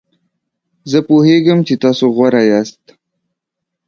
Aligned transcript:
زه 0.91 0.99
پوهیږم 1.07 1.59
چې 1.67 1.73
تاسو 1.83 2.05
غوره 2.15 2.41
یاست. 2.51 2.83